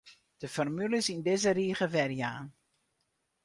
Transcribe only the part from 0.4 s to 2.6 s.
De formules yn dizze rige werjaan.